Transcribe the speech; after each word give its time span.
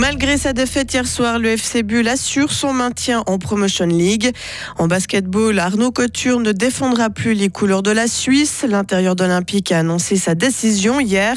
Malgré 0.00 0.38
sa 0.38 0.54
défaite 0.54 0.94
hier 0.94 1.06
soir, 1.06 1.38
le 1.38 1.50
FC 1.50 1.82
Bull 1.82 2.08
assure 2.08 2.52
son 2.52 2.72
maintien 2.72 3.22
en 3.26 3.36
Promotion 3.36 3.84
League. 3.84 4.30
En 4.78 4.86
basketball, 4.86 5.58
Arnaud 5.58 5.92
Couture 5.92 6.40
ne 6.40 6.52
défendra 6.52 7.10
plus 7.10 7.34
les 7.34 7.50
couleurs 7.50 7.82
de 7.82 7.90
la 7.90 8.08
Suisse. 8.08 8.64
L'intérieur 8.66 9.14
d'Olympique 9.14 9.72
a 9.72 9.80
annoncé 9.80 10.16
sa 10.16 10.34
décision 10.34 11.00
hier. 11.00 11.36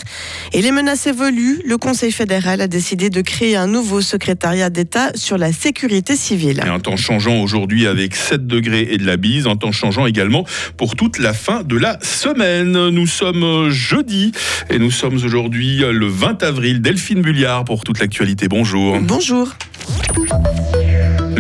Et 0.54 0.62
les 0.62 0.72
menaces 0.72 1.08
évoluent. 1.08 1.62
Le 1.66 1.78
Conseil 1.78 2.14
fédéral 2.14 2.62
a 2.62 2.68
décidé 2.70 3.10
de 3.10 3.20
créer 3.20 3.58
un 3.58 3.68
nouveau 3.68 4.00
secrétariat 4.00 4.70
d'État 4.70 5.12
sur 5.14 5.38
la 5.38 5.52
sécurité 5.52 6.16
civile. 6.16 6.62
un 6.66 6.80
temps 6.80 6.96
changeant 6.96 7.42
aujourd'hui 7.42 7.86
avec 7.86 8.16
7 8.16 8.48
degrés 8.48 8.88
et 8.92 8.98
de 8.98 9.06
la 9.06 9.18
bise. 9.18 9.46
Un 9.46 9.58
temps 9.58 9.74
changeant 9.74 10.06
également 10.06 10.46
pour 10.78 10.96
toute 10.96 11.20
la 11.20 11.34
fin 11.34 11.64
de 11.64 11.76
la 11.76 12.00
semaine. 12.02 12.88
Nous 12.88 13.08
sommes 13.08 13.68
jeudi 13.72 14.32
et 14.70 14.80
nous 14.80 14.92
sommes 14.92 15.16
aujourd'hui 15.16 15.80
le 15.80 16.08
20 16.08 16.44
avril. 16.44 16.80
Delphine 16.80 17.22
Bulliard 17.22 17.66
pour 17.66 17.84
toute 17.84 18.00
l'actualité 18.00 18.48
bonjour. 18.54 19.00
Bonjour. 19.02 19.50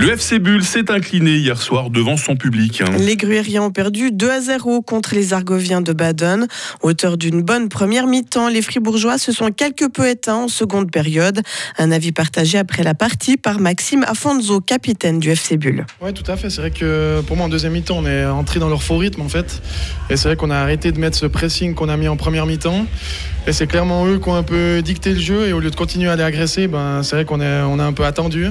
Le 0.03 0.11
FC 0.11 0.37
Bull 0.37 0.61
s'est 0.65 0.91
incliné 0.91 1.37
hier 1.37 1.61
soir 1.61 1.89
devant 1.89 2.17
son 2.17 2.35
public. 2.35 2.83
Les 2.99 3.15
Gruériens 3.15 3.61
ont 3.61 3.71
perdu 3.71 4.11
2 4.11 4.29
à 4.29 4.41
0 4.41 4.81
contre 4.81 5.15
les 5.15 5.31
Argoviens 5.31 5.79
de 5.79 5.93
Baden. 5.93 6.45
Auteur 6.81 7.17
d'une 7.17 7.41
bonne 7.41 7.69
première 7.69 8.05
mi-temps, 8.05 8.49
les 8.49 8.61
Fribourgeois 8.61 9.17
se 9.17 9.31
sont 9.31 9.51
quelque 9.53 9.85
peu 9.85 10.09
éteints 10.09 10.35
en 10.35 10.47
seconde 10.49 10.91
période. 10.91 11.41
Un 11.77 11.89
avis 11.89 12.11
partagé 12.11 12.57
après 12.57 12.83
la 12.83 12.95
partie 12.95 13.37
par 13.37 13.61
Maxime 13.61 14.03
Afonso, 14.05 14.59
capitaine 14.59 15.19
du 15.21 15.29
FC 15.29 15.55
Bull. 15.55 15.85
Oui, 16.01 16.11
tout 16.11 16.29
à 16.29 16.35
fait. 16.35 16.49
C'est 16.49 16.59
vrai 16.59 16.71
que 16.71 17.21
pour 17.21 17.37
moi, 17.37 17.45
en 17.45 17.49
deuxième 17.49 17.71
mi-temps, 17.71 17.99
on 17.99 18.05
est 18.05 18.25
entré 18.25 18.59
dans 18.59 18.67
leur 18.67 18.83
faux 18.83 18.97
rythme 18.97 19.21
en 19.21 19.29
fait. 19.29 19.61
Et 20.09 20.17
c'est 20.17 20.27
vrai 20.27 20.35
qu'on 20.35 20.51
a 20.51 20.57
arrêté 20.57 20.91
de 20.91 20.99
mettre 20.99 21.17
ce 21.17 21.27
pressing 21.27 21.75
qu'on 21.75 21.87
a 21.87 21.95
mis 21.95 22.09
en 22.09 22.17
première 22.17 22.45
mi-temps. 22.45 22.85
Et 23.47 23.51
c'est 23.51 23.67
clairement 23.67 24.05
eux 24.05 24.19
qui 24.19 24.29
ont 24.29 24.35
un 24.35 24.43
peu 24.43 24.81
dicté 24.81 25.11
le 25.11 25.19
jeu. 25.19 25.47
Et 25.47 25.53
au 25.53 25.59
lieu 25.59 25.69
de 25.69 25.75
continuer 25.75 26.09
à 26.09 26.17
les 26.17 26.23
agresser, 26.23 26.67
ben, 26.67 27.03
c'est 27.03 27.15
vrai 27.15 27.25
qu'on 27.25 27.39
on 27.39 27.79
a 27.79 27.83
un 27.83 27.93
peu 27.93 28.03
attendu. 28.03 28.47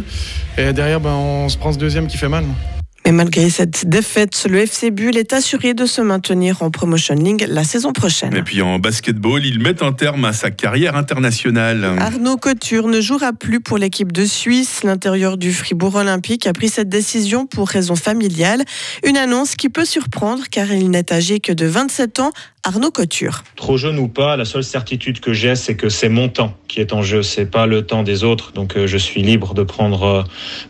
Et 0.58 0.72
derrière, 0.72 1.00
ben, 1.00 1.12
on 1.12 1.41
se 1.48 1.58
prend 1.58 1.72
ce 1.72 1.78
deuxième 1.78 2.06
qui 2.06 2.16
fait 2.16 2.28
mal. 2.28 2.44
Mais 3.04 3.12
malgré 3.12 3.50
cette 3.50 3.88
défaite, 3.88 4.46
le 4.48 4.58
FC 4.58 4.92
Bull 4.92 5.16
est 5.16 5.32
assuré 5.32 5.74
de 5.74 5.86
se 5.86 6.00
maintenir 6.00 6.62
en 6.62 6.70
Promotion 6.70 7.16
League 7.16 7.44
la 7.48 7.64
saison 7.64 7.92
prochaine. 7.92 8.34
Et 8.36 8.42
puis 8.42 8.62
en 8.62 8.78
basketball, 8.78 9.44
ils 9.44 9.58
mettent 9.58 9.82
un 9.82 9.92
terme 9.92 10.24
à 10.24 10.32
sa 10.32 10.52
carrière 10.52 10.94
internationale. 10.94 11.84
Arnaud 11.98 12.36
Couture 12.36 12.86
ne 12.86 13.00
jouera 13.00 13.32
plus 13.32 13.60
pour 13.60 13.78
l'équipe 13.78 14.12
de 14.12 14.24
Suisse. 14.24 14.84
L'intérieur 14.84 15.36
du 15.36 15.52
Fribourg 15.52 15.96
Olympique 15.96 16.46
a 16.46 16.52
pris 16.52 16.68
cette 16.68 16.88
décision 16.88 17.46
pour 17.46 17.68
raison 17.68 17.96
familiale. 17.96 18.62
Une 19.04 19.16
annonce 19.16 19.56
qui 19.56 19.68
peut 19.68 19.84
surprendre 19.84 20.44
car 20.50 20.70
il 20.72 20.90
n'est 20.90 21.12
âgé 21.12 21.40
que 21.40 21.52
de 21.52 21.66
27 21.66 22.20
ans. 22.20 22.30
Arnaud 22.64 22.92
Couture. 22.92 23.42
Trop 23.56 23.76
jeune 23.76 23.98
ou 23.98 24.06
pas, 24.06 24.36
la 24.36 24.44
seule 24.44 24.62
certitude 24.62 25.18
que 25.18 25.32
j'ai, 25.32 25.56
c'est 25.56 25.74
que 25.74 25.88
c'est 25.88 26.08
mon 26.08 26.28
temps 26.28 26.56
qui 26.68 26.78
est 26.78 26.92
en 26.92 27.02
jeu, 27.02 27.24
c'est 27.24 27.46
pas 27.46 27.66
le 27.66 27.84
temps 27.84 28.04
des 28.04 28.22
autres. 28.22 28.52
Donc 28.52 28.76
euh, 28.76 28.86
je 28.86 28.96
suis 28.96 29.20
libre 29.22 29.54
de 29.54 29.64
prendre 29.64 30.02
euh, 30.04 30.22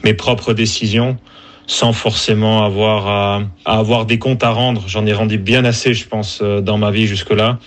mes 0.02 0.14
propres 0.14 0.54
décisions 0.54 1.18
sans 1.66 1.92
forcément 1.92 2.64
avoir 2.64 3.06
à, 3.08 3.42
avoir 3.64 4.06
des 4.06 4.18
comptes 4.18 4.44
à 4.44 4.50
rendre. 4.50 4.84
J'en 4.86 5.06
ai 5.06 5.12
rendu 5.12 5.38
bien 5.38 5.64
assez, 5.64 5.94
je 5.94 6.06
pense, 6.06 6.40
euh, 6.42 6.60
dans 6.60 6.78
ma 6.78 6.90
vie 6.90 7.06
jusque-là. 7.06 7.58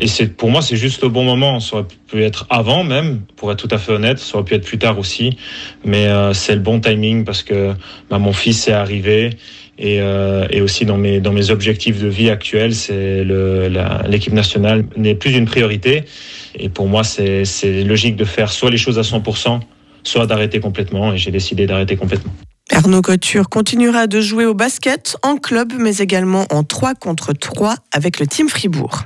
Et 0.00 0.08
c'est 0.08 0.36
pour 0.36 0.50
moi, 0.50 0.60
c'est 0.60 0.76
juste 0.76 1.02
le 1.02 1.08
bon 1.08 1.24
moment. 1.24 1.60
Ça 1.60 1.76
aurait 1.76 1.86
pu 2.08 2.22
être 2.24 2.46
avant 2.50 2.82
même, 2.82 3.20
pour 3.36 3.52
être 3.52 3.66
tout 3.66 3.72
à 3.74 3.78
fait 3.78 3.92
honnête. 3.92 4.18
Ça 4.18 4.36
aurait 4.36 4.44
pu 4.44 4.54
être 4.54 4.64
plus 4.64 4.78
tard 4.78 4.98
aussi, 4.98 5.36
mais 5.84 6.06
euh, 6.06 6.32
c'est 6.32 6.54
le 6.54 6.60
bon 6.60 6.80
timing 6.80 7.24
parce 7.24 7.42
que 7.42 7.72
bah, 8.10 8.18
mon 8.18 8.32
fils 8.32 8.66
est 8.66 8.72
arrivé 8.72 9.30
et, 9.78 10.00
euh, 10.00 10.46
et, 10.50 10.60
aussi 10.60 10.84
dans 10.84 10.96
mes 10.96 11.20
dans 11.20 11.32
mes 11.32 11.50
objectifs 11.50 12.00
de 12.00 12.08
vie 12.08 12.30
actuels, 12.30 12.74
c'est 12.74 13.24
l'équipe 14.08 14.32
nationale 14.32 14.84
n'est 14.96 15.14
plus 15.14 15.34
une 15.36 15.46
priorité. 15.46 16.04
Et 16.56 16.68
pour 16.68 16.88
moi, 16.88 17.02
c'est 17.04 17.44
logique 17.84 18.16
de 18.16 18.24
faire 18.24 18.52
soit 18.52 18.70
les 18.70 18.76
choses 18.76 18.98
à 18.98 19.02
100%, 19.02 19.60
soit 20.04 20.26
d'arrêter 20.26 20.60
complètement. 20.60 21.12
Et 21.12 21.18
j'ai 21.18 21.32
décidé 21.32 21.66
d'arrêter 21.66 21.96
complètement. 21.96 22.32
Arnaud 22.70 23.02
Couture 23.02 23.48
continuera 23.50 24.06
de 24.06 24.20
jouer 24.20 24.46
au 24.46 24.54
basket 24.54 25.16
en 25.22 25.36
club, 25.36 25.74
mais 25.78 25.98
également 25.98 26.46
en 26.50 26.64
3 26.64 26.94
contre 26.94 27.32
3 27.32 27.76
avec 27.92 28.18
le 28.18 28.26
Team 28.26 28.48
Fribourg. 28.48 29.04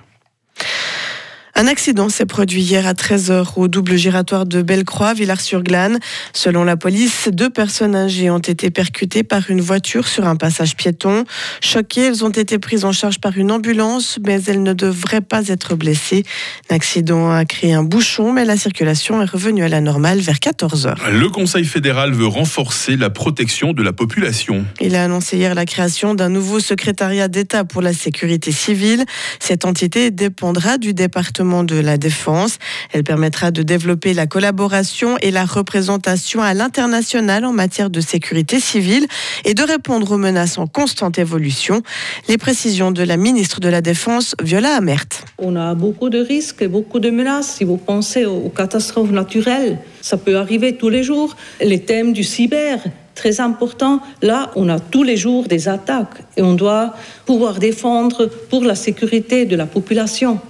Un 1.60 1.66
accident 1.66 2.08
s'est 2.08 2.24
produit 2.24 2.62
hier 2.62 2.86
à 2.86 2.92
13h 2.92 3.54
au 3.56 3.66
double 3.66 3.96
giratoire 3.96 4.46
de 4.46 4.62
Bellecroix, 4.62 5.12
Villars-sur-Glane. 5.12 5.98
Selon 6.32 6.62
la 6.62 6.76
police, 6.76 7.28
deux 7.32 7.50
personnes 7.50 7.96
âgées 7.96 8.30
ont 8.30 8.38
été 8.38 8.70
percutées 8.70 9.24
par 9.24 9.50
une 9.50 9.60
voiture 9.60 10.06
sur 10.06 10.24
un 10.28 10.36
passage 10.36 10.76
piéton. 10.76 11.24
Choquées, 11.60 12.02
elles 12.02 12.24
ont 12.24 12.30
été 12.30 12.60
prises 12.60 12.84
en 12.84 12.92
charge 12.92 13.18
par 13.18 13.36
une 13.36 13.50
ambulance, 13.50 14.20
mais 14.24 14.40
elles 14.44 14.62
ne 14.62 14.72
devraient 14.72 15.20
pas 15.20 15.48
être 15.48 15.74
blessées. 15.74 16.22
L'accident 16.70 17.32
a 17.32 17.44
créé 17.44 17.72
un 17.72 17.82
bouchon, 17.82 18.32
mais 18.32 18.44
la 18.44 18.56
circulation 18.56 19.20
est 19.20 19.28
revenue 19.28 19.64
à 19.64 19.68
la 19.68 19.80
normale 19.80 20.20
vers 20.20 20.36
14h. 20.36 21.10
Le 21.10 21.28
Conseil 21.28 21.64
fédéral 21.64 22.12
veut 22.12 22.28
renforcer 22.28 22.96
la 22.96 23.10
protection 23.10 23.72
de 23.72 23.82
la 23.82 23.92
population. 23.92 24.64
Il 24.80 24.94
a 24.94 25.02
annoncé 25.02 25.36
hier 25.36 25.56
la 25.56 25.64
création 25.64 26.14
d'un 26.14 26.28
nouveau 26.28 26.60
secrétariat 26.60 27.26
d'État 27.26 27.64
pour 27.64 27.82
la 27.82 27.92
sécurité 27.92 28.52
civile. 28.52 29.04
Cette 29.40 29.64
entité 29.64 30.12
dépendra 30.12 30.78
du 30.78 30.94
département 30.94 31.47
de 31.48 31.80
la 31.80 31.96
Défense. 31.96 32.58
Elle 32.92 33.04
permettra 33.04 33.50
de 33.50 33.62
développer 33.62 34.12
la 34.12 34.26
collaboration 34.26 35.16
et 35.22 35.30
la 35.30 35.46
représentation 35.46 36.42
à 36.42 36.52
l'international 36.52 37.44
en 37.44 37.52
matière 37.52 37.88
de 37.88 38.00
sécurité 38.00 38.60
civile 38.60 39.06
et 39.46 39.54
de 39.54 39.62
répondre 39.62 40.12
aux 40.12 40.18
menaces 40.18 40.58
en 40.58 40.66
constante 40.66 41.18
évolution. 41.18 41.82
Les 42.28 42.36
précisions 42.36 42.90
de 42.90 43.02
la 43.02 43.16
ministre 43.16 43.60
de 43.60 43.68
la 43.68 43.80
Défense, 43.80 44.34
Viola 44.42 44.74
Amert. 44.74 45.06
On 45.38 45.56
a 45.56 45.74
beaucoup 45.74 46.10
de 46.10 46.18
risques 46.18 46.60
et 46.60 46.68
beaucoup 46.68 47.00
de 47.00 47.08
menaces. 47.08 47.56
Si 47.56 47.64
vous 47.64 47.78
pensez 47.78 48.26
aux 48.26 48.50
catastrophes 48.50 49.10
naturelles, 49.10 49.78
ça 50.02 50.18
peut 50.18 50.36
arriver 50.36 50.76
tous 50.76 50.90
les 50.90 51.02
jours. 51.02 51.34
Les 51.62 51.80
thèmes 51.80 52.12
du 52.12 52.24
cyber, 52.24 52.78
très 53.14 53.40
important. 53.40 54.00
Là, 54.22 54.50
on 54.54 54.68
a 54.68 54.78
tous 54.78 55.02
les 55.02 55.16
jours 55.16 55.48
des 55.48 55.68
attaques 55.68 56.22
et 56.36 56.42
on 56.42 56.54
doit 56.54 56.94
pouvoir 57.26 57.58
défendre 57.58 58.26
pour 58.50 58.64
la 58.64 58.74
sécurité 58.74 59.46
de 59.46 59.56
la 59.56 59.66
population 59.66 60.40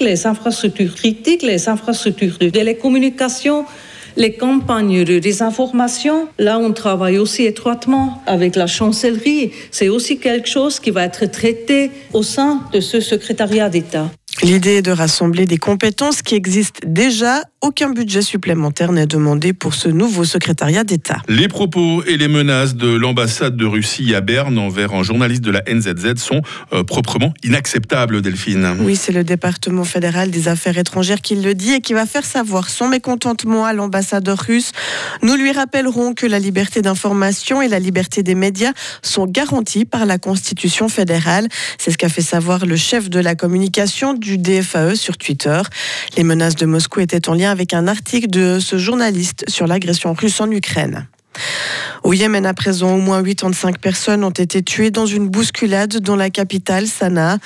les 0.00 0.26
infrastructures 0.26 0.94
critiques, 0.94 1.42
les 1.42 1.68
infrastructures 1.68 2.38
de 2.38 2.50
télécommunications, 2.50 3.64
les 4.16 4.32
campagnes 4.32 5.04
de 5.04 5.18
désinformation, 5.18 6.28
là 6.38 6.58
on 6.58 6.72
travaille 6.72 7.18
aussi 7.18 7.44
étroitement 7.44 8.22
avec 8.26 8.56
la 8.56 8.66
chancellerie. 8.66 9.52
C'est 9.70 9.88
aussi 9.88 10.18
quelque 10.18 10.48
chose 10.48 10.80
qui 10.80 10.90
va 10.90 11.04
être 11.04 11.26
traité 11.26 11.90
au 12.12 12.22
sein 12.22 12.60
de 12.72 12.80
ce 12.80 13.00
secrétariat 13.00 13.68
d'État. 13.68 14.10
L'idée 14.42 14.76
est 14.76 14.82
de 14.82 14.92
rassembler 14.92 15.46
des 15.46 15.58
compétences 15.58 16.22
qui 16.22 16.36
existent 16.36 16.80
déjà. 16.86 17.42
Aucun 17.60 17.90
budget 17.90 18.22
supplémentaire 18.22 18.92
n'est 18.92 19.06
demandé 19.06 19.52
pour 19.52 19.74
ce 19.74 19.88
nouveau 19.88 20.24
secrétariat 20.24 20.84
d'État. 20.84 21.22
Les 21.28 21.48
propos 21.48 22.04
et 22.04 22.16
les 22.16 22.28
menaces 22.28 22.76
de 22.76 22.88
l'ambassade 22.88 23.56
de 23.56 23.66
Russie 23.66 24.14
à 24.14 24.20
Berne 24.20 24.58
envers 24.58 24.94
un 24.94 25.02
journaliste 25.02 25.42
de 25.42 25.50
la 25.50 25.62
NZZ 25.68 26.14
sont 26.18 26.42
euh, 26.72 26.84
proprement 26.84 27.34
inacceptables, 27.42 28.22
Delphine. 28.22 28.76
Oui, 28.80 28.94
c'est 28.94 29.10
le 29.10 29.24
département 29.24 29.82
fédéral 29.82 30.30
des 30.30 30.46
affaires 30.46 30.78
étrangères 30.78 31.20
qui 31.20 31.34
le 31.34 31.54
dit 31.54 31.72
et 31.72 31.80
qui 31.80 31.94
va 31.94 32.06
faire 32.06 32.24
savoir 32.24 32.68
son 32.68 32.86
mécontentement 32.86 33.64
à 33.64 33.72
l'ambassadeur 33.72 34.38
russe. 34.38 34.70
Nous 35.22 35.34
lui 35.34 35.50
rappellerons 35.50 36.14
que 36.14 36.26
la 36.26 36.38
liberté 36.38 36.80
d'information 36.80 37.60
et 37.60 37.66
la 37.66 37.80
liberté 37.80 38.22
des 38.22 38.36
médias 38.36 38.72
sont 39.02 39.26
garanties 39.26 39.84
par 39.84 40.06
la 40.06 40.18
Constitution 40.18 40.88
fédérale. 40.88 41.48
C'est 41.76 41.90
ce 41.90 41.98
qu'a 41.98 42.08
fait 42.08 42.22
savoir 42.22 42.66
le 42.66 42.76
chef 42.76 43.10
de 43.10 43.18
la 43.18 43.34
communication 43.34 44.14
du 44.14 44.27
du 44.28 44.36
DFAE 44.36 44.94
sur 44.94 45.16
Twitter. 45.16 45.60
Les 46.16 46.22
menaces 46.22 46.56
de 46.56 46.66
Moscou 46.66 47.00
étaient 47.00 47.28
en 47.30 47.34
lien 47.34 47.50
avec 47.50 47.72
un 47.72 47.88
article 47.88 48.28
de 48.28 48.58
ce 48.60 48.76
journaliste 48.76 49.44
sur 49.48 49.66
l'agression 49.66 50.12
russe 50.12 50.40
en 50.40 50.50
Ukraine. 50.50 51.08
Au 52.04 52.12
Yémen, 52.12 52.46
à 52.46 52.54
présent, 52.54 52.94
au 52.94 52.98
moins 52.98 53.22
85 53.22 53.78
personnes 53.78 54.24
ont 54.24 54.30
été 54.30 54.62
tuées 54.62 54.90
dans 54.90 55.06
une 55.06 55.28
bousculade 55.28 55.98
dans 55.98 56.16
la 56.16 56.30
capitale, 56.30 56.86
Sanaa. 56.86 57.38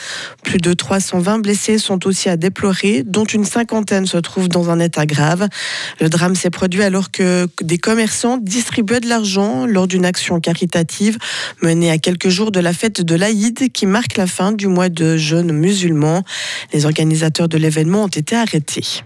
Plus 0.45 0.59
de 0.59 0.73
320 0.73 1.39
blessés 1.39 1.79
sont 1.79 2.07
aussi 2.07 2.29
à 2.29 2.37
déplorer, 2.37 3.03
dont 3.05 3.25
une 3.25 3.45
cinquantaine 3.45 4.07
se 4.07 4.19
trouvent 4.19 4.49
dans 4.49 4.71
un 4.71 4.79
état 4.79 5.07
grave. 5.07 5.49
Le 6.01 6.09
drame 6.09 6.35
s'est 6.35 6.51
produit 6.51 6.83
alors 6.83 7.11
que 7.11 7.49
des 7.61 7.79
commerçants 7.79 8.39
distribuaient 8.39 9.01
de 9.01 9.09
l'argent 9.09 9.67
lors 9.67 9.89
d'une 9.89 10.05
action 10.05 10.41
caritative 10.41 11.19
menée 11.63 11.91
à 11.91 11.99
quelques 11.99 12.29
jours 12.29 12.53
de 12.53 12.61
la 12.61 12.73
fête 12.73 13.01
de 13.01 13.15
l'Aïd 13.15 13.73
qui 13.73 13.87
marque 13.87 14.17
la 14.17 14.27
fin 14.27 14.53
du 14.53 14.69
mois 14.69 14.89
de 14.89 15.17
jeûne 15.17 15.53
musulman. 15.53 16.23
Les 16.73 16.85
organisateurs 16.85 17.49
de 17.49 17.59
l'événement 17.59 18.05
ont 18.05 18.09
été 18.09 18.37
arrêtés. 18.37 19.03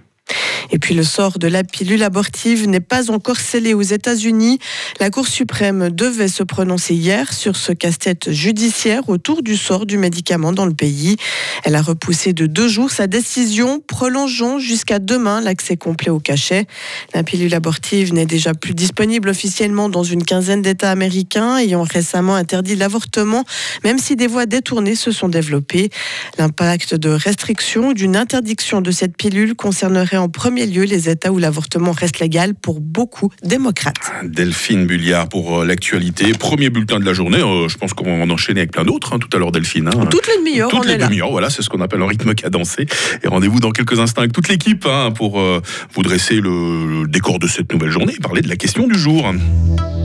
Et 0.71 0.79
puis 0.79 0.95
le 0.95 1.05
sort 1.05 1.39
de 1.39 1.49
la 1.49 1.65
pilule 1.65 2.03
abortive 2.03 2.69
n'est 2.69 2.81
pas 2.81 3.11
encore 3.11 3.39
scellé 3.39 3.75
aux 3.75 3.83
États-Unis. 3.83 4.59
La 5.01 5.11
Cour 5.11 5.27
suprême 5.27 5.91
devait 5.91 6.29
se 6.29 6.43
prononcer 6.43 6.95
hier 6.95 7.33
sur 7.33 7.57
ce 7.57 7.73
casse-tête 7.73 8.31
judiciaire 8.31 9.09
autour 9.09 9.43
du 9.43 9.57
sort 9.57 9.87
du 9.87 9.99
médicament 9.99 10.53
dans 10.53 10.67
le 10.67 10.75
pays. 10.75 11.17
Elle 11.65 11.77
a 11.77 11.83
repoussé 11.83 12.33
de 12.33 12.47
deux 12.47 12.69
jours 12.69 12.91
sa 12.91 13.07
décision, 13.07 13.81
prolongeant 13.87 14.59
jusqu'à 14.59 14.99
demain 14.99 15.41
l'accès 15.41 15.77
complet 15.77 16.11
au 16.11 16.19
cachet. 16.19 16.67
La 17.15 17.23
pilule 17.23 17.55
abortive 17.55 18.13
n'est 18.13 18.27
déjà 18.27 18.55
plus 18.55 18.75
disponible 18.75 19.29
officiellement 19.29 19.89
dans 19.89 20.05
une 20.05 20.25
quinzaine 20.25 20.63
d'États 20.63 20.91
américains 20.91 21.59
ayant 21.59 21.83
récemment 21.83 22.35
interdit 22.35 22.77
l'avortement, 22.77 23.45
même 23.85 23.99
si 23.99 24.17
des 24.17 24.27
voies 24.27 24.47
détournées 24.47 24.97
se 24.97 25.13
sont 25.13 25.29
développées. 25.29 25.91
L'impact 26.39 26.95
de 26.95 27.11
restriction 27.11 27.89
ou 27.89 27.95
d'une 27.95 28.17
interdiction 28.17 28.81
de 28.81 28.91
cette 28.91 29.17
pilule 29.17 29.55
concernerait 29.55 30.16
concernerait 30.17 30.19
en 30.19 30.29
premier 30.29 30.67
lieu 30.67 30.85
les 30.85 31.09
États 31.09 31.33
où 31.33 31.39
l'avortement 31.39 31.93
reste 31.93 32.19
légal 32.21 32.55
pour 32.55 32.81
beaucoup 32.81 33.31
démocrates. 33.43 33.97
Delphine 34.25 34.87
Bulliard 34.87 35.29
pour 35.29 35.61
euh, 35.61 35.65
l'actualité. 35.67 36.33
Premier 36.33 36.71
bulletin 36.71 36.99
de 37.01 37.05
la 37.05 37.13
journée. 37.13 37.39
Euh, 37.39 37.69
je 37.69 37.77
pense 37.77 37.93
qu'on 37.95 38.05
va 38.05 38.25
en 38.25 38.31
enchaîner 38.31 38.61
avec 38.61 38.73
plein 38.73 38.85
d'autres 38.85 39.13
hein, 39.15 39.19
tout 39.19 39.29
à 39.35 39.39
l'heure, 39.39 39.53
Delphine. 39.53 39.89
hein. 39.89 40.07
Toutes 40.11 40.27
les 40.29 40.39
demi-heures, 40.39 40.69
on 40.73 40.77
Toutes 40.77 40.87
les 40.87 40.95
est 40.95 40.99
là. 40.99 41.07
demi-heures, 41.07 41.31
voilà, 41.31 41.51
c'est 41.51 41.63
ce 41.63 41.69
qu'on 41.69 41.81
appelle 41.81 42.03
un 42.03 42.07
rythme 42.07 42.35
cadencé. 42.35 42.87
Et 43.23 43.29
rendez-vous 43.29 43.61
dans 43.61 43.71
quelques 43.71 43.99
instants 43.99 44.23
avec 44.23 44.33
toute 44.33 44.49
l'équipe 44.49 44.87
hein, 44.87 45.11
pour 45.15 45.39
euh, 45.41 45.61
vous 45.95 46.03
dresser 46.03 46.41
le, 46.41 47.03
le 47.03 47.09
décor 47.09 47.39
de 47.39 47.47
cette 47.47 47.73
nouvelle 47.73 47.91
journée 47.91 48.15
et 48.17 48.21
parler 48.21 48.43
de 48.43 48.49
la 48.49 48.57
question 48.57 48.87
du 48.87 48.99
jour. 48.99 49.33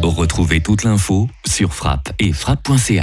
Retrouvez 0.04 0.62
toute 0.62 0.84
l'info 0.84 1.30
sur 1.48 1.74
frappe 1.74 2.10
et 2.20 2.34
frappe.ch. 2.34 3.00